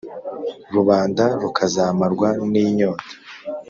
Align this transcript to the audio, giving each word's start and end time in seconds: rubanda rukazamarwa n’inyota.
rubanda 0.73 1.23
rukazamarwa 1.41 2.29
n’inyota. 2.51 3.05